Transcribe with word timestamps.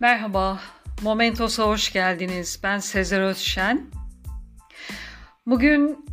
Merhaba, 0.00 0.60
Momentos'a 1.02 1.66
hoş 1.66 1.92
geldiniz. 1.92 2.60
Ben 2.62 2.78
Sezer 2.78 3.20
Özşen. 3.20 3.86
Bugün 5.46 6.06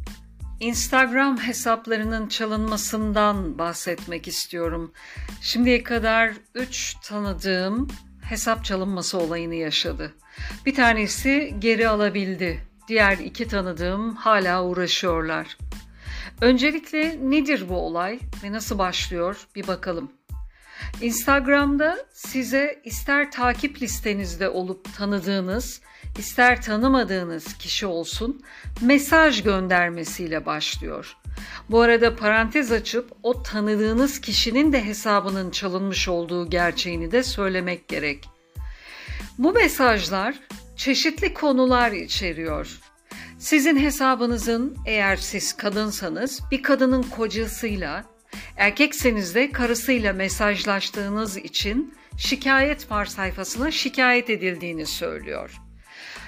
Instagram 0.60 1.38
hesaplarının 1.38 2.28
çalınmasından 2.28 3.58
bahsetmek 3.58 4.28
istiyorum. 4.28 4.94
Şimdiye 5.42 5.84
kadar 5.84 6.34
3 6.56 6.96
tanıdığım 7.04 7.88
hesap 8.22 8.66
çalınması 8.66 9.18
olayını 9.18 9.56
yaşadı. 9.56 10.14
Bir 10.66 10.76
tanesi 10.76 11.56
geri 11.60 11.90
alabildi. 11.90 12.62
Diğer 12.88 13.18
iki 13.18 13.48
tanıdığım 13.48 14.16
hala 14.16 14.64
uğraşıyorlar. 14.64 15.58
Öncelikle 16.42 17.20
nedir 17.22 17.70
bu 17.70 17.76
olay 17.76 18.20
ve 18.44 18.52
nasıl 18.52 18.78
başlıyor 18.78 19.48
bir 19.56 19.68
bakalım. 19.68 20.12
Instagram'da 21.02 21.98
size 22.14 22.82
ister 22.84 23.32
takip 23.32 23.82
listenizde 23.82 24.50
olup 24.50 24.98
tanıdığınız, 24.98 25.82
ister 26.18 26.62
tanımadığınız 26.62 27.58
kişi 27.58 27.86
olsun 27.86 28.42
mesaj 28.82 29.44
göndermesiyle 29.44 30.46
başlıyor. 30.46 31.18
Bu 31.70 31.82
arada 31.82 32.16
parantez 32.16 32.72
açıp 32.72 33.12
o 33.24 33.44
tanıdığınız 33.44 34.22
kişinin 34.22 34.74
de 34.74 34.86
hesabının 34.86 35.52
çalınmış 35.52 36.08
olduğu 36.08 36.50
gerçeğini 36.50 37.12
de 37.12 37.24
söylemek 37.24 37.88
gerek. 37.88 38.30
Bu 39.38 39.54
mesajlar 39.54 40.36
çeşitli 40.76 41.34
konular 41.34 41.92
içeriyor. 41.92 42.80
Sizin 43.40 43.78
hesabınızın 43.78 44.78
eğer 44.86 45.16
siz 45.16 45.54
kadınsanız 45.58 46.42
bir 46.52 46.64
kadının 46.64 47.04
kocasıyla 47.04 48.04
Erkekseniz 48.58 49.36
de 49.36 49.52
karısıyla 49.52 50.14
mesajlaştığınız 50.14 51.38
için 51.38 51.96
şikayet 52.18 52.92
var 52.92 53.06
sayfasına 53.06 53.72
şikayet 53.72 54.30
edildiğini 54.30 54.86
söylüyor. 54.86 55.62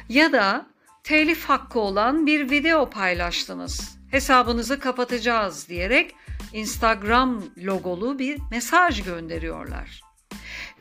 Ya 0.09 0.31
da 0.31 0.65
telif 1.03 1.45
hakkı 1.45 1.79
olan 1.79 2.25
bir 2.25 2.49
video 2.51 2.89
paylaştınız. 2.89 3.97
Hesabınızı 4.11 4.79
kapatacağız 4.79 5.69
diyerek 5.69 6.15
Instagram 6.53 7.43
logolu 7.57 8.19
bir 8.19 8.39
mesaj 8.51 9.03
gönderiyorlar. 9.03 10.01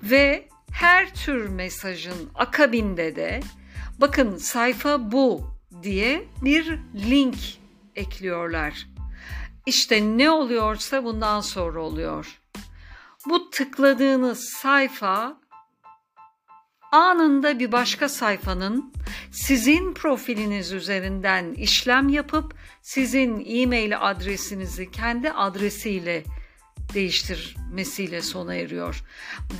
Ve 0.02 0.48
her 0.72 1.14
tür 1.14 1.48
mesajın 1.48 2.30
akabinde 2.34 3.16
de 3.16 3.40
bakın 4.00 4.36
sayfa 4.36 5.12
bu 5.12 5.50
diye 5.82 6.24
bir 6.42 6.78
link 6.94 7.36
ekliyorlar. 7.96 8.86
İşte 9.68 10.02
ne 10.02 10.30
oluyorsa 10.30 11.04
bundan 11.04 11.40
sonra 11.40 11.80
oluyor. 11.80 12.40
Bu 13.28 13.50
tıkladığınız 13.50 14.44
sayfa 14.44 15.40
anında 16.92 17.58
bir 17.58 17.72
başka 17.72 18.08
sayfanın 18.08 18.92
sizin 19.32 19.94
profiliniz 19.94 20.72
üzerinden 20.72 21.52
işlem 21.52 22.08
yapıp 22.08 22.54
sizin 22.82 23.44
e-mail 23.48 24.10
adresinizi 24.10 24.90
kendi 24.90 25.30
adresiyle 25.30 26.24
değiştirmesiyle 26.98 28.22
sona 28.22 28.54
eriyor. 28.54 29.04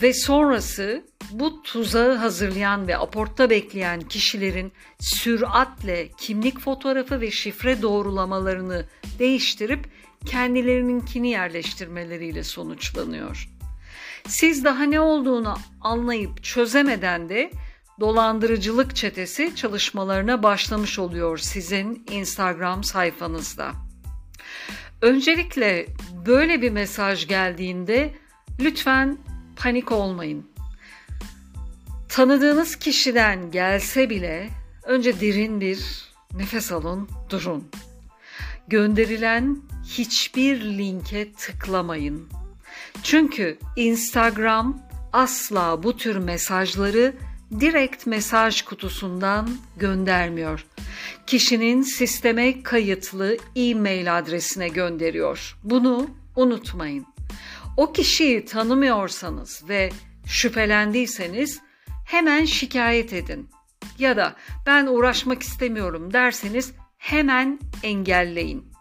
Ve 0.03 0.13
sonrası 0.13 1.05
bu 1.31 1.63
tuzağı 1.63 2.17
hazırlayan 2.17 2.89
ve 2.89 2.97
aportta 2.97 3.51
bekleyen 3.51 4.01
kişilerin 4.01 4.73
süratle 5.01 6.09
kimlik 6.19 6.61
fotoğrafı 6.61 7.21
ve 7.21 7.31
şifre 7.31 7.83
doğrulamalarını 7.83 8.87
değiştirip 9.19 9.89
kendilerininkini 10.27 11.29
yerleştirmeleriyle 11.31 12.45
sonuçlanıyor. 12.45 13.49
Siz 14.27 14.65
daha 14.65 14.83
ne 14.83 15.01
olduğunu 15.01 15.57
anlayıp 15.81 16.45
çözemeden 16.45 17.29
de 17.29 17.51
dolandırıcılık 18.01 18.97
çetesi 18.97 19.53
çalışmalarına 19.57 20.43
başlamış 20.43 20.99
oluyor 20.99 21.39
sizin 21.39 22.07
Instagram 22.11 22.85
sayfanızda. 22.85 23.73
Öncelikle 25.03 25.87
böyle 26.27 26.63
bir 26.63 26.71
mesaj 26.71 27.27
geldiğinde 27.27 28.15
lütfen 28.61 29.19
panik 29.57 29.93
olmayın. 29.93 30.47
Tanıdığınız 32.09 32.77
kişiden 32.77 33.51
gelse 33.51 34.11
bile 34.11 34.51
önce 34.85 35.21
derin 35.21 35.61
bir 35.61 36.09
nefes 36.35 36.73
alın, 36.73 37.09
durun. 37.31 37.69
Gönderilen 38.69 39.59
hiçbir 39.89 40.61
linke 40.61 41.33
tıklamayın. 41.33 42.29
Çünkü 43.03 43.59
Instagram 43.77 44.83
asla 45.13 45.83
bu 45.83 45.97
tür 45.97 46.17
mesajları 46.17 47.15
direkt 47.61 48.07
mesaj 48.07 48.63
kutusundan 48.63 49.51
göndermiyor. 49.77 50.67
Kişinin 51.27 51.83
sisteme 51.83 52.63
kayıtlı 52.63 53.37
e-mail 53.57 54.19
adresine 54.19 54.69
gönderiyor. 54.69 55.57
Bunu 55.65 56.11
unutmayın. 56.37 57.07
O 57.77 57.93
kişiyi 57.93 58.45
tanımıyorsanız 58.45 59.65
ve 59.69 59.91
şüphelendiyseniz 60.27 61.61
hemen 62.05 62.45
şikayet 62.45 63.13
edin. 63.13 63.51
Ya 63.99 64.17
da 64.17 64.37
ben 64.67 64.87
uğraşmak 64.87 65.43
istemiyorum 65.43 66.13
derseniz 66.13 66.73
hemen 66.99 67.59
engelleyin. 67.83 68.73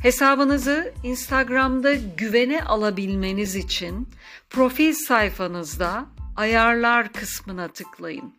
Hesabınızı 0.00 0.94
Instagram'da 1.02 1.94
güvene 1.94 2.62
alabilmeniz 2.62 3.56
için 3.56 4.08
profil 4.50 4.92
sayfanızda 4.92 6.06
ayarlar 6.36 7.12
kısmına 7.12 7.68
tıklayın. 7.68 8.34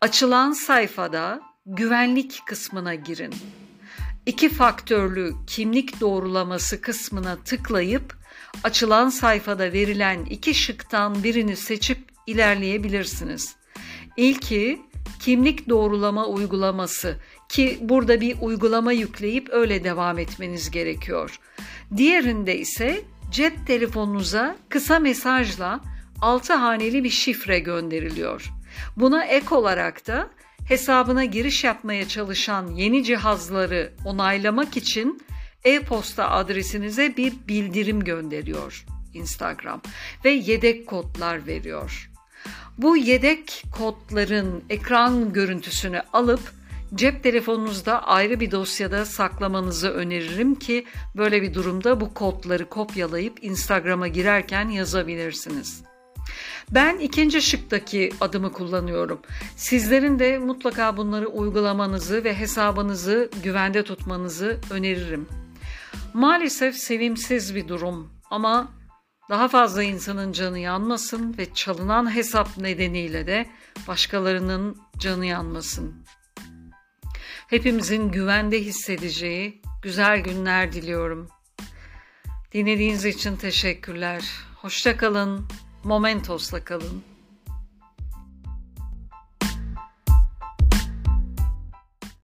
Açılan 0.00 0.52
sayfada 0.52 1.40
güvenlik 1.66 2.42
kısmına 2.46 2.94
girin. 2.94 3.34
İki 4.26 4.48
faktörlü 4.48 5.32
kimlik 5.46 6.00
doğrulaması 6.00 6.80
kısmına 6.80 7.36
tıklayıp 7.36 8.16
açılan 8.64 9.08
sayfada 9.08 9.72
verilen 9.72 10.24
iki 10.24 10.54
şıktan 10.54 11.24
birini 11.24 11.56
seçip 11.56 11.98
ilerleyebilirsiniz. 12.26 13.56
İlki 14.16 14.82
kimlik 15.20 15.68
doğrulama 15.68 16.26
uygulaması 16.26 17.16
ki 17.48 17.78
burada 17.80 18.20
bir 18.20 18.36
uygulama 18.40 18.92
yükleyip 18.92 19.48
öyle 19.52 19.84
devam 19.84 20.18
etmeniz 20.18 20.70
gerekiyor. 20.70 21.40
Diğerinde 21.96 22.58
ise 22.58 23.04
cep 23.30 23.66
telefonunuza 23.66 24.56
kısa 24.68 24.98
mesajla 24.98 25.80
6 26.22 26.52
haneli 26.52 27.04
bir 27.04 27.10
şifre 27.10 27.58
gönderiliyor. 27.58 28.50
Buna 28.96 29.24
ek 29.24 29.54
olarak 29.54 30.06
da 30.06 30.30
hesabına 30.64 31.24
giriş 31.24 31.64
yapmaya 31.64 32.08
çalışan 32.08 32.66
yeni 32.66 33.04
cihazları 33.04 33.92
onaylamak 34.04 34.76
için 34.76 35.22
e-posta 35.64 36.30
adresinize 36.30 37.16
bir 37.16 37.32
bildirim 37.48 38.04
gönderiyor 38.04 38.84
Instagram 39.14 39.82
ve 40.24 40.30
yedek 40.30 40.86
kodlar 40.86 41.46
veriyor. 41.46 42.10
Bu 42.78 42.96
yedek 42.96 43.64
kodların 43.78 44.64
ekran 44.70 45.32
görüntüsünü 45.32 46.02
alıp 46.12 46.52
cep 46.94 47.22
telefonunuzda 47.22 48.04
ayrı 48.04 48.40
bir 48.40 48.50
dosyada 48.50 49.04
saklamanızı 49.04 49.90
öneririm 49.90 50.54
ki 50.54 50.86
böyle 51.16 51.42
bir 51.42 51.54
durumda 51.54 52.00
bu 52.00 52.14
kodları 52.14 52.68
kopyalayıp 52.68 53.44
Instagram'a 53.44 54.08
girerken 54.08 54.68
yazabilirsiniz. 54.68 55.91
Ben 56.70 56.98
ikinci 56.98 57.42
şıktaki 57.42 58.10
adımı 58.20 58.52
kullanıyorum. 58.52 59.20
Sizlerin 59.56 60.18
de 60.18 60.38
mutlaka 60.38 60.96
bunları 60.96 61.28
uygulamanızı 61.28 62.24
ve 62.24 62.38
hesabınızı 62.38 63.30
güvende 63.42 63.82
tutmanızı 63.82 64.60
öneririm. 64.70 65.28
Maalesef 66.14 66.76
sevimsiz 66.76 67.54
bir 67.54 67.68
durum 67.68 68.12
ama 68.30 68.72
daha 69.30 69.48
fazla 69.48 69.82
insanın 69.82 70.32
canı 70.32 70.58
yanmasın 70.58 71.38
ve 71.38 71.54
çalınan 71.54 72.14
hesap 72.14 72.58
nedeniyle 72.58 73.26
de 73.26 73.46
başkalarının 73.88 74.76
canı 74.98 75.26
yanmasın. 75.26 75.94
Hepimizin 77.48 78.10
güvende 78.10 78.60
hissedeceği 78.60 79.62
güzel 79.82 80.20
günler 80.20 80.72
diliyorum. 80.72 81.28
Dinlediğiniz 82.52 83.04
için 83.04 83.36
teşekkürler. 83.36 84.24
Hoşça 84.56 84.96
kalın. 84.96 85.48
Momentos'la 85.84 86.64
kalın. 86.64 87.11